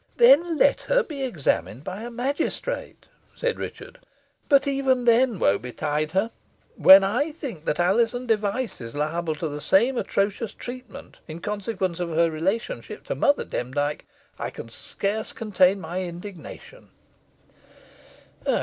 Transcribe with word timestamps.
"Then 0.17 0.57
let 0.57 0.81
her 0.81 1.03
be 1.03 1.21
examined 1.23 1.83
by 1.83 2.01
a 2.01 2.09
magistrate," 2.09 3.05
said 3.35 3.59
Richard; 3.59 3.99
"but, 4.49 4.65
even 4.65 5.05
then, 5.05 5.37
woe 5.37 5.59
betide 5.59 6.09
her! 6.13 6.31
When 6.75 7.03
I 7.03 7.31
think 7.31 7.65
that 7.65 7.79
Alizon 7.79 8.25
Device 8.25 8.81
is 8.81 8.95
liable 8.95 9.35
to 9.35 9.47
the 9.47 9.61
same 9.61 9.99
atrocious 9.99 10.55
treatment, 10.55 11.17
in 11.27 11.39
consequence 11.39 11.99
of 11.99 12.09
her 12.09 12.31
relationship 12.31 13.03
to 13.03 13.13
Mother 13.13 13.45
Demdike, 13.45 14.07
I 14.39 14.49
can 14.49 14.69
scarce 14.69 15.33
contain 15.33 15.79
my 15.79 16.01
indignation." 16.01 16.89